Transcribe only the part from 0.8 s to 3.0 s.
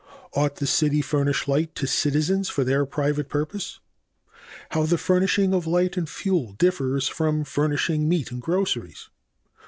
furnish light to citizens for their